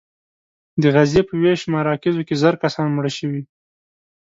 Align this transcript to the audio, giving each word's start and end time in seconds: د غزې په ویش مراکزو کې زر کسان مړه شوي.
د 0.81 0.83
غزې 0.95 1.21
په 1.27 1.33
ویش 1.41 1.61
مراکزو 1.73 2.25
کې 2.27 2.35
زر 2.41 2.55
کسان 2.63 2.87
مړه 2.95 3.11
شوي. 3.17 3.41